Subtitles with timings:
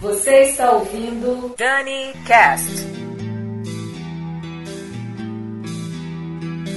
[0.00, 2.70] Você está ouvindo Dani Cast.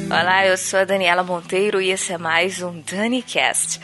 [0.08, 3.80] Olá, eu sou a Daniela Monteiro e esse é mais um Dani Cast.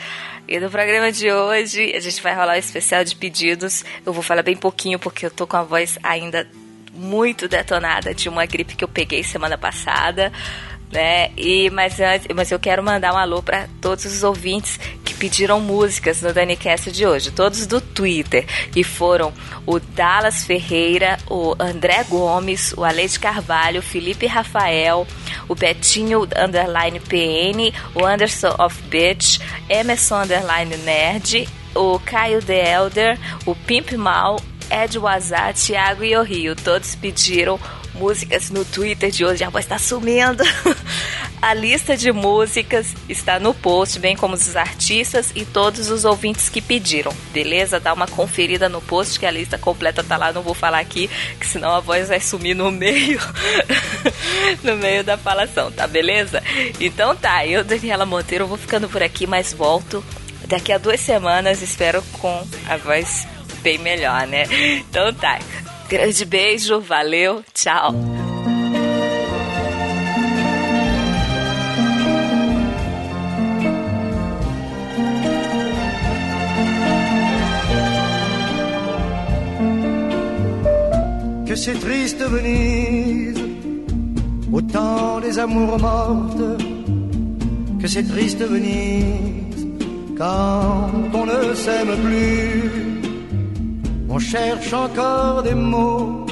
[0.48, 3.84] E no programa de hoje a gente vai rolar um especial de pedidos.
[4.04, 6.48] Eu vou falar bem pouquinho porque eu tô com a voz ainda
[6.94, 10.32] muito detonada de uma gripe que eu peguei semana passada
[10.90, 11.30] né?
[11.36, 15.60] E mas antes, mas eu quero mandar um alô para todos os ouvintes que pediram
[15.60, 19.32] músicas no DaniCast de hoje, todos do Twitter, e foram
[19.66, 25.06] o Dallas Ferreira, o André Gomes, o Aleide Carvalho, Felipe Rafael,
[25.48, 33.18] o Betinho underline PN, o Anderson of Bitch, Emerson underline Nerd, o Caio The Elder,
[33.44, 37.58] o Pimp Mal, Ed Wazar, Thiago e o Rio, todos pediram
[37.96, 39.42] músicas no Twitter de hoje.
[39.42, 40.44] A voz está sumindo.
[41.40, 46.48] A lista de músicas está no post, bem como os artistas e todos os ouvintes
[46.48, 47.78] que pediram, beleza?
[47.78, 50.32] Dá uma conferida no post que a lista completa tá lá.
[50.32, 53.20] Não vou falar aqui, que senão a voz vai sumir no meio,
[54.64, 56.42] no meio da falação, tá beleza?
[56.80, 60.02] Então tá, eu, Daniela Monteiro, vou ficando por aqui, mas volto
[60.46, 63.26] daqui a duas semanas, espero com a voz
[63.62, 64.44] bem melhor, né?
[64.78, 65.38] Então tá.
[65.88, 67.94] Grande beijo, valeu, tchau.
[81.46, 83.40] Que c'est triste Venise,
[84.52, 86.60] au temps des amours mortes,
[87.80, 89.68] que c'est triste Venise,
[90.18, 92.85] quand on ne s'aime plus
[94.08, 96.26] on cherche encore des mots,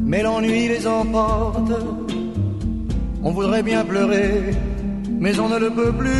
[0.00, 1.72] mais l'ennui les emporte.
[3.22, 4.54] On voudrait bien pleurer,
[5.20, 6.14] mais on ne le peut plus.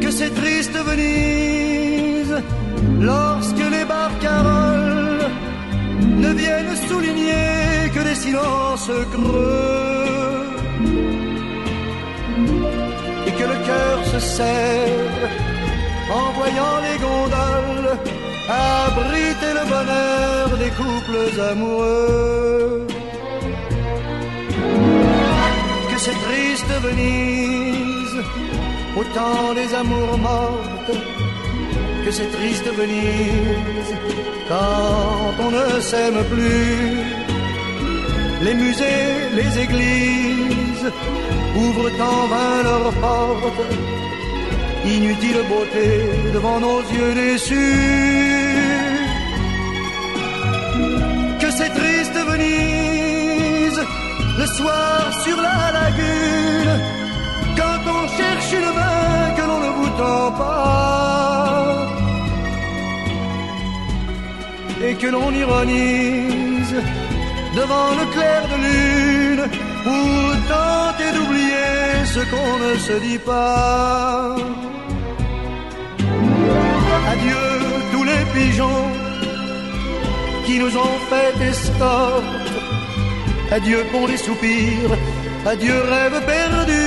[0.00, 2.36] Que c'est triste Venise,
[3.00, 5.26] lorsque les barcaroles
[6.24, 10.46] ne viennent souligner que des silences creux.
[13.26, 15.39] Et que le cœur se serre
[16.18, 17.98] en voyant les gondoles
[18.48, 22.86] abriter le bonheur des couples amoureux.
[25.90, 28.16] Que c'est triste Venise,
[28.98, 30.98] au temps des amours mortes,
[32.04, 33.92] que c'est triste Venise,
[34.48, 37.20] quand on ne s'aime plus.
[38.42, 40.86] Les musées, les églises
[41.62, 43.99] ouvrent en vain leurs portes
[44.84, 45.88] inutile beauté
[46.32, 47.56] devant nos yeux déçus.
[51.40, 53.80] Que c'est triste Venise,
[54.38, 56.74] le soir sur la lagune,
[57.58, 59.90] quand on cherche une main que l'on ne vous
[60.38, 60.80] pas,
[64.86, 66.74] et que l'on ironise
[67.54, 74.36] devant le clair de lune pour tenter d'oublier ce qu'on ne se dit pas.
[77.12, 77.44] Adieu
[77.92, 78.86] tous les pigeons
[80.46, 82.50] qui nous ont fait escorte.
[83.50, 84.92] Adieu pour les soupirs,
[85.46, 86.86] adieu rêve perdu.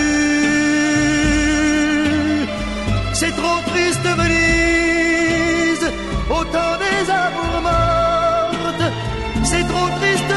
[3.13, 5.87] C'est trop triste Venise,
[6.29, 8.93] autant des amours mortes.
[9.43, 10.33] C'est trop triste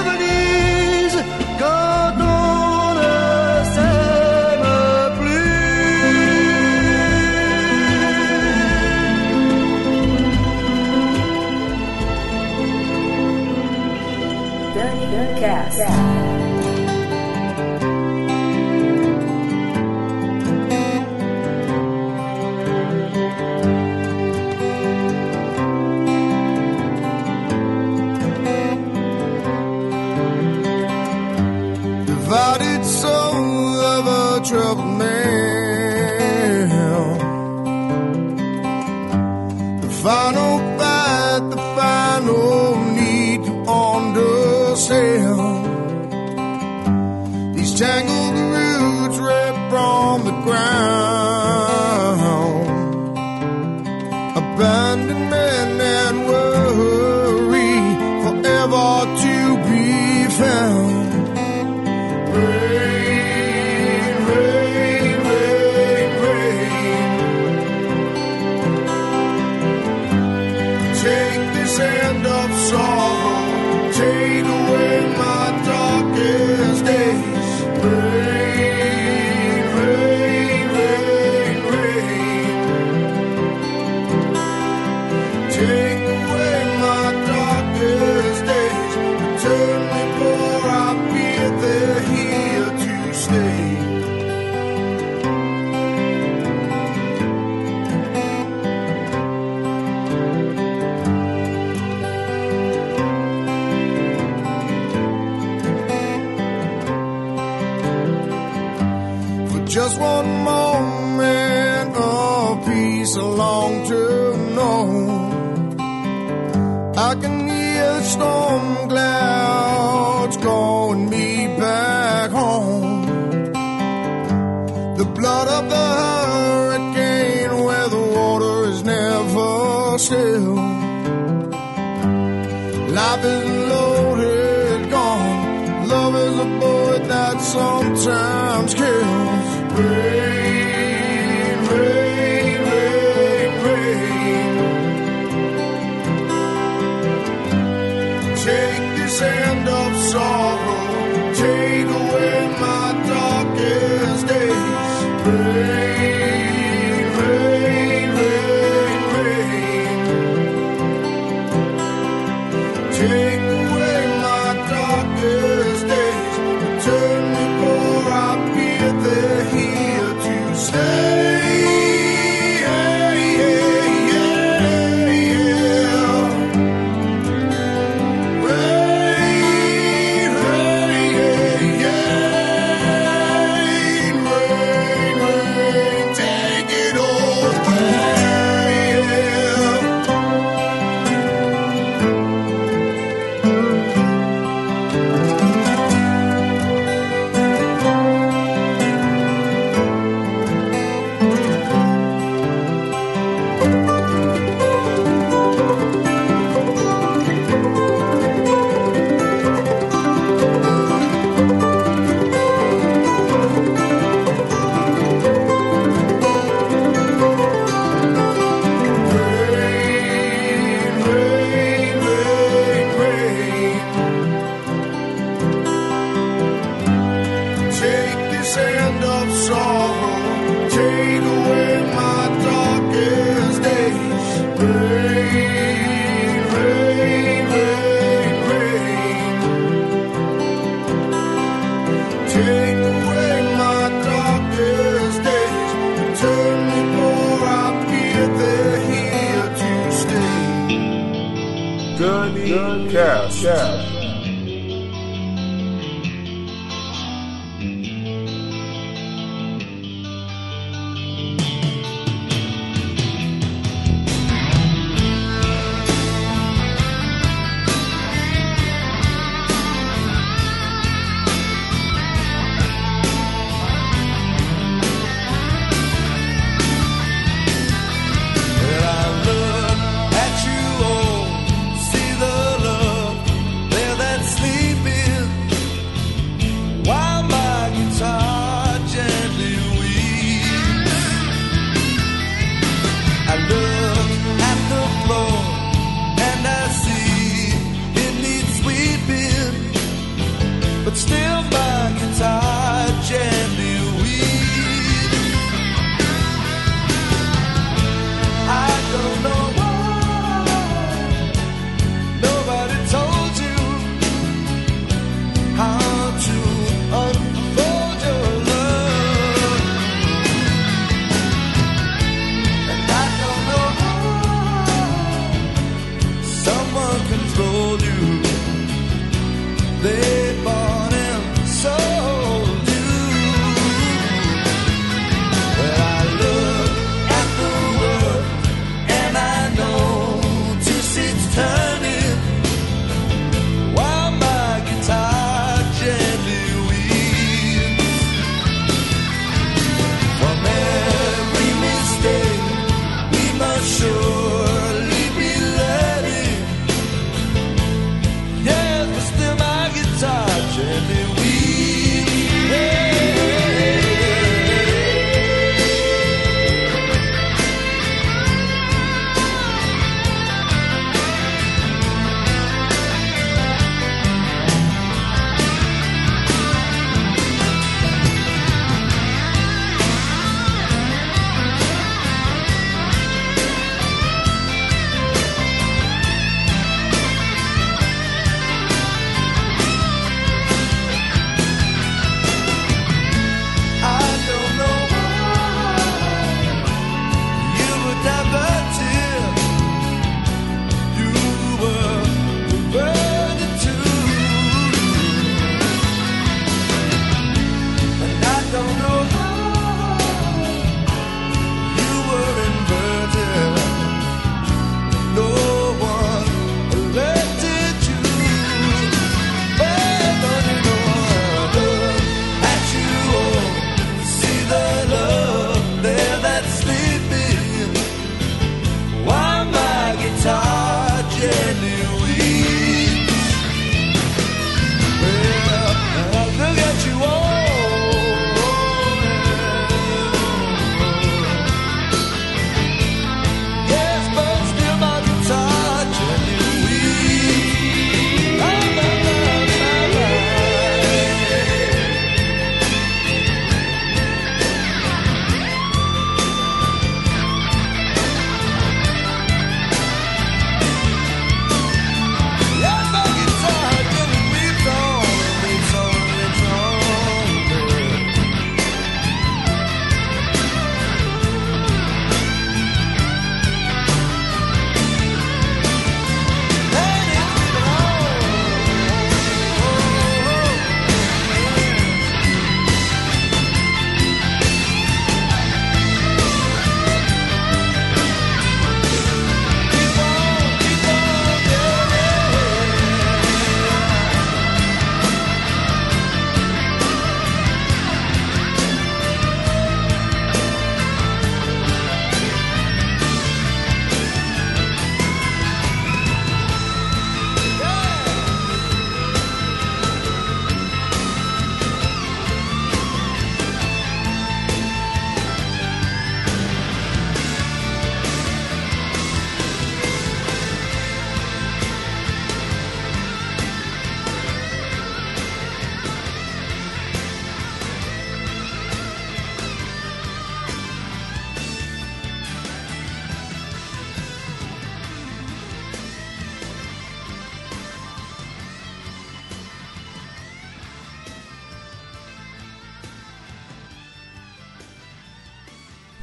[130.06, 130.55] Still.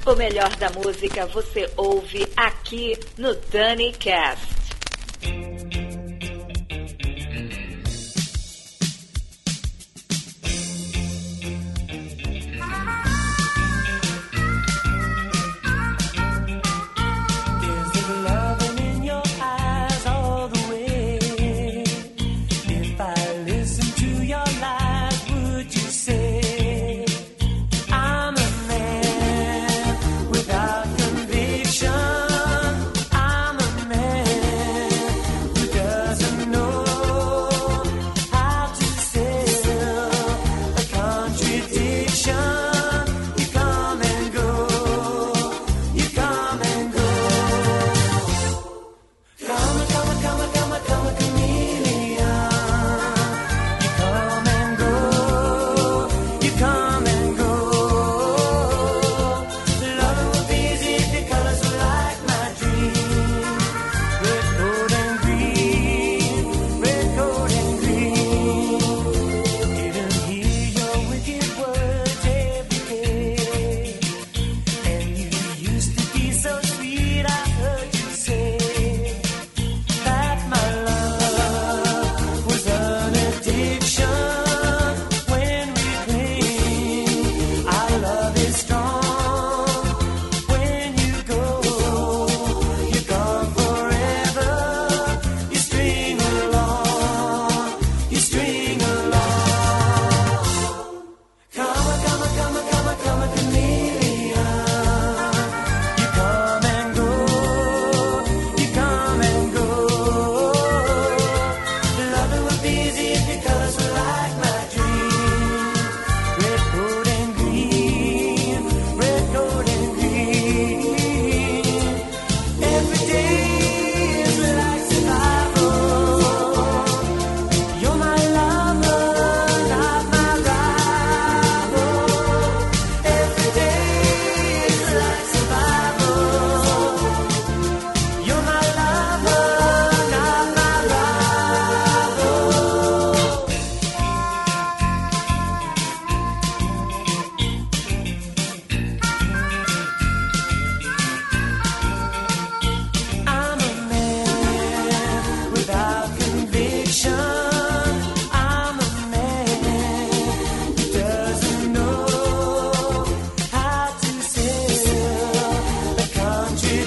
[0.06, 4.53] O melhor da música você ouve aqui no Dani Cast.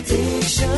[0.08, 0.75] addiction.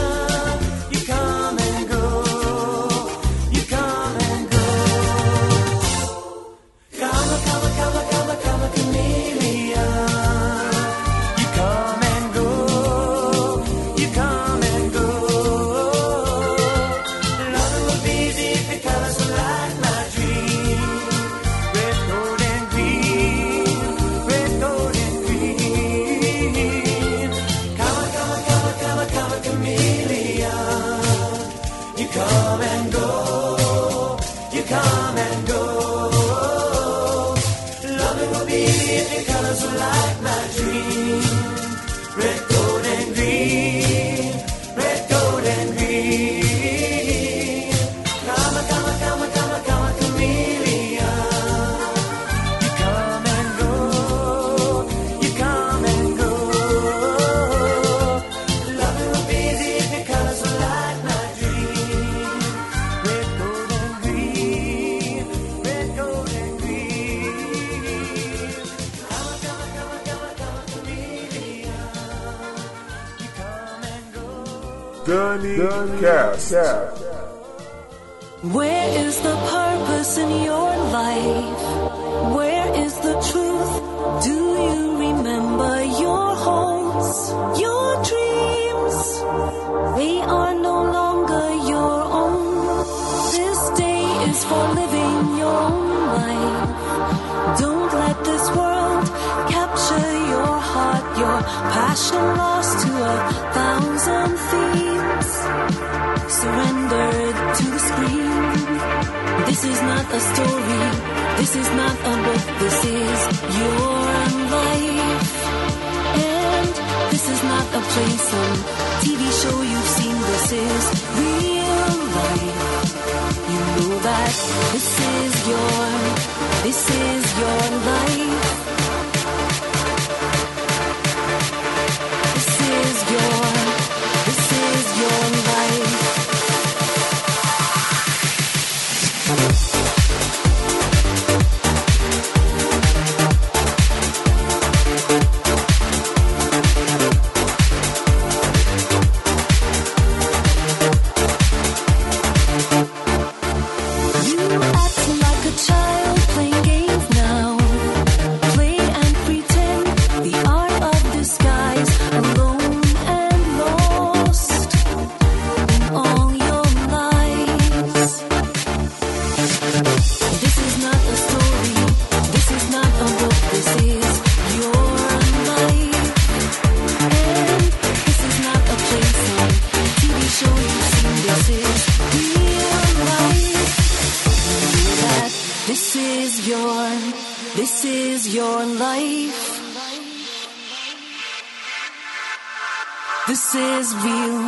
[193.51, 194.43] This is real.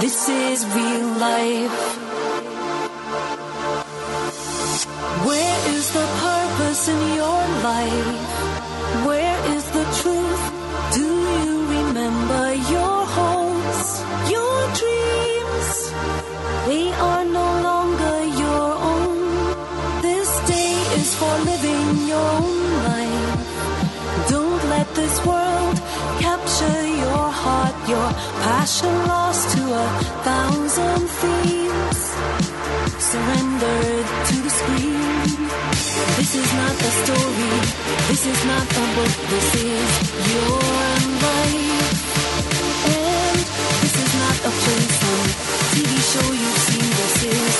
[0.00, 1.78] This is real life.
[5.24, 9.06] Where is the purpose in your life?
[9.06, 9.37] Where
[28.58, 29.86] Passion lost to a
[30.26, 32.00] thousand themes,
[32.98, 35.46] surrendered to the screen.
[36.18, 37.54] This is not the story,
[38.10, 39.90] this is not the book, this is
[40.34, 40.58] your
[41.22, 42.02] life.
[42.98, 43.38] And
[43.78, 45.26] this is not a place on
[45.72, 47.57] TV show you've seen, this is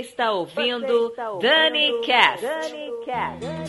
[0.00, 2.44] está ouvindo, Você Dani Cast.
[2.44, 3.59] Dani Cast.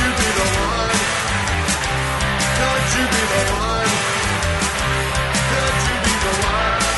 [0.00, 0.96] you be the one?
[2.56, 3.92] Could you be the one?
[5.50, 6.90] Could you be the one?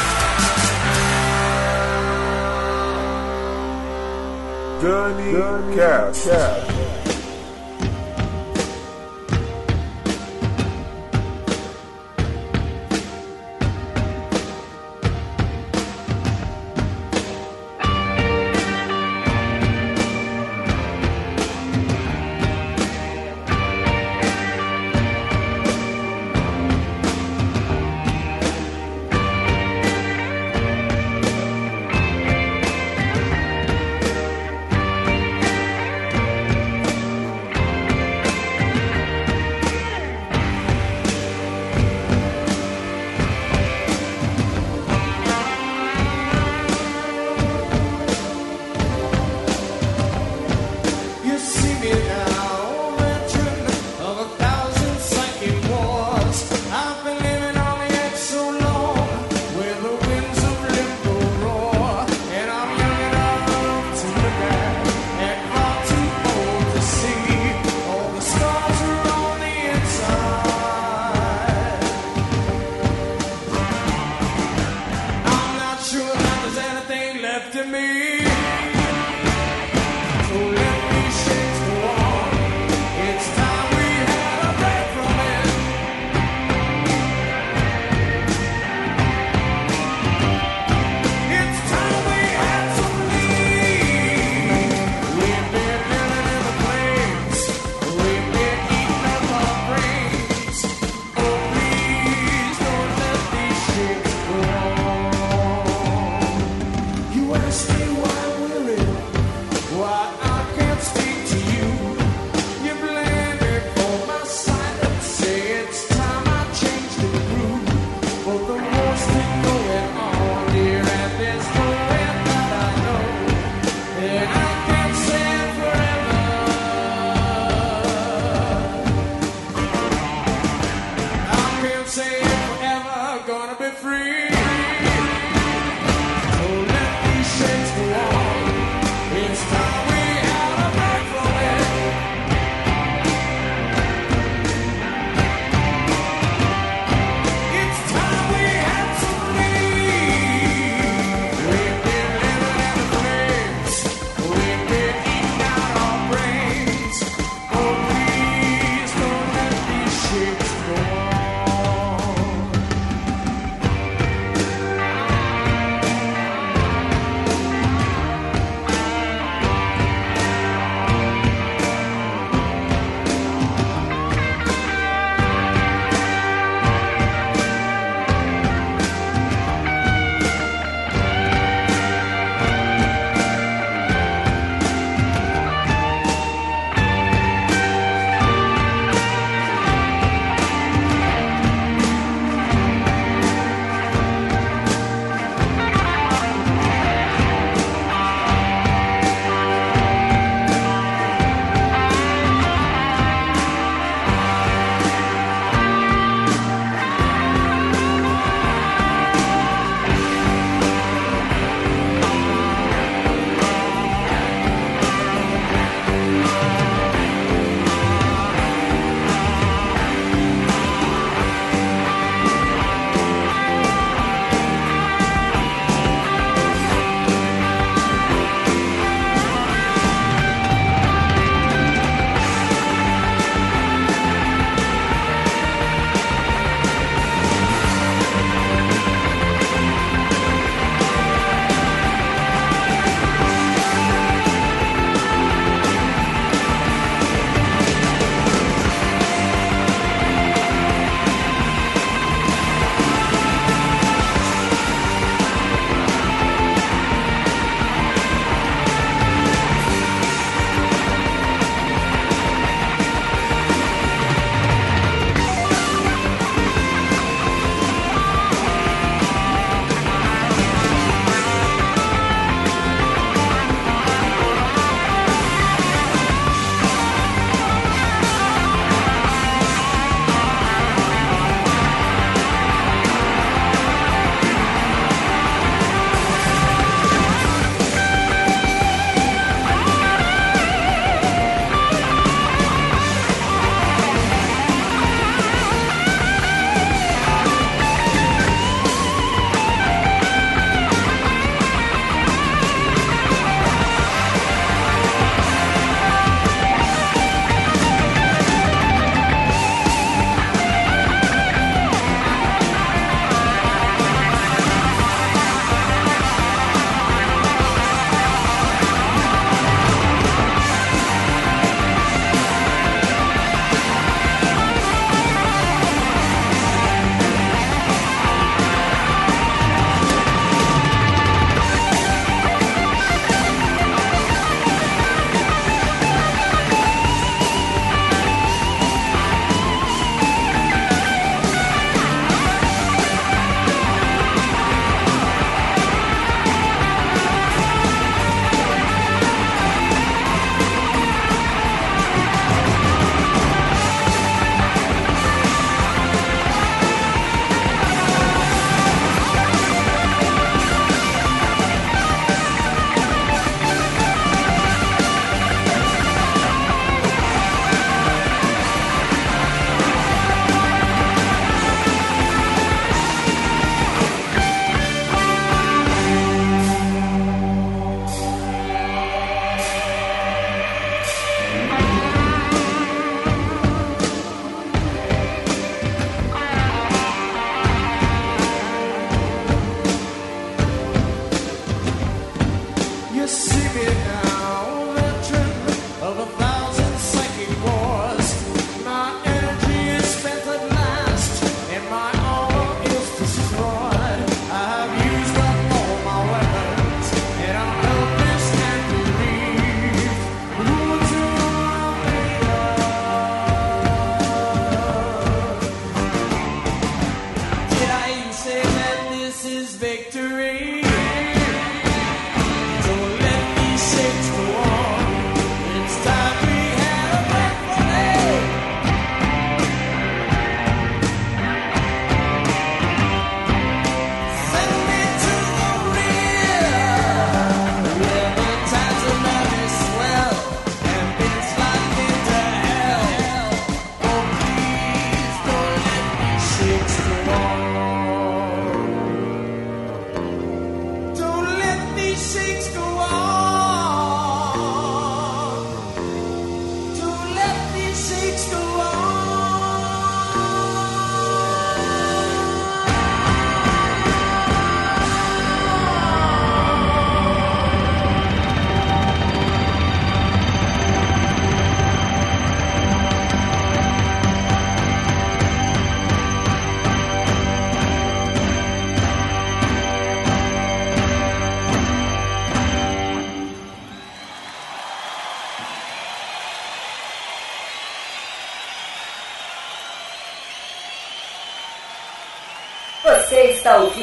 [76.42, 78.21] there's anything left to me.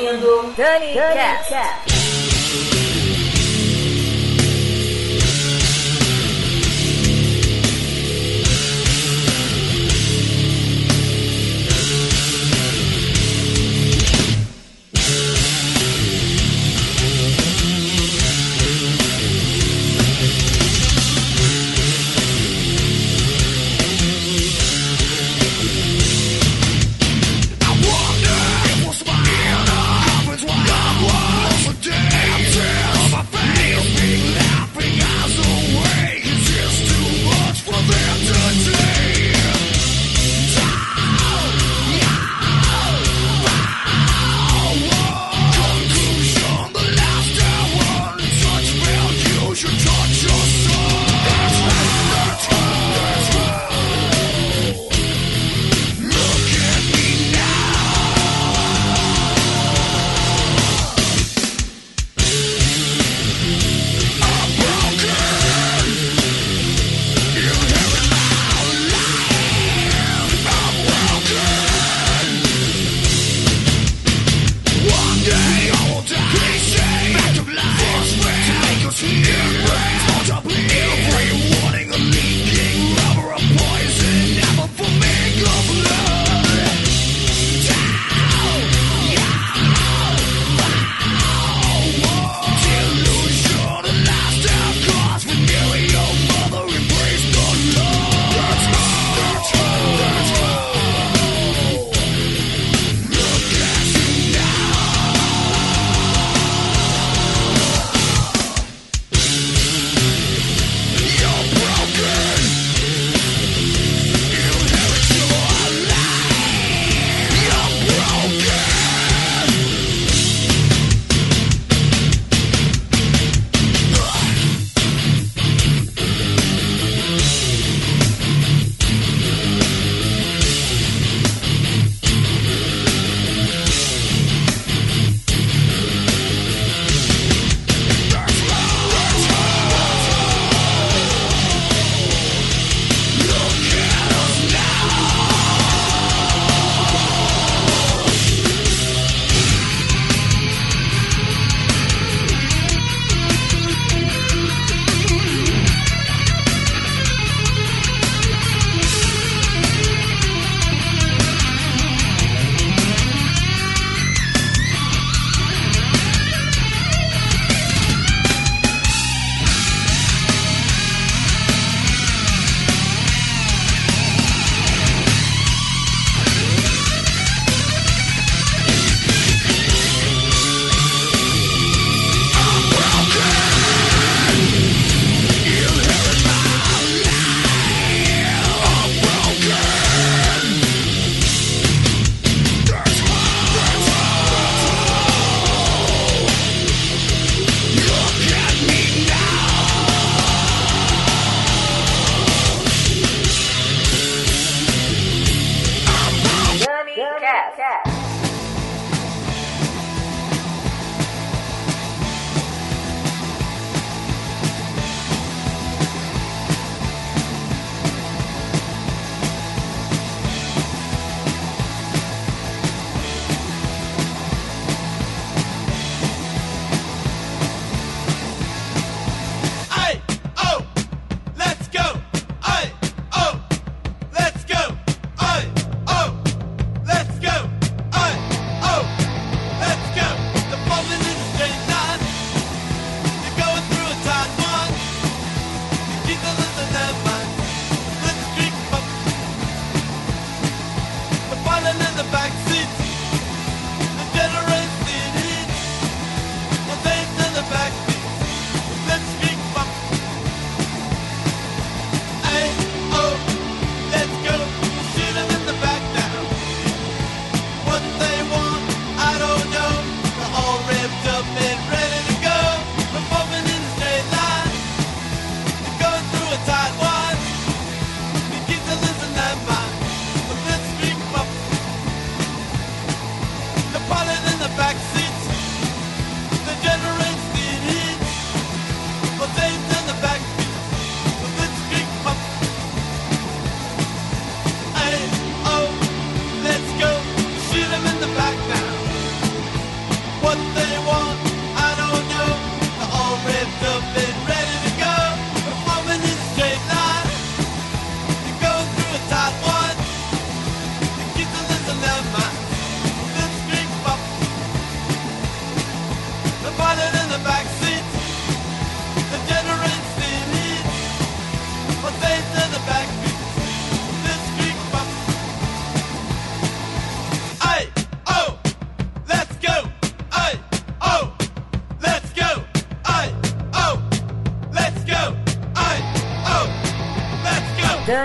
[0.09, 1.98] Ouvindo Dani, Cast.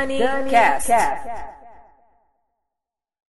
[0.07, 0.87] Danny, Danny Cast.
[0.87, 1.14] Cast.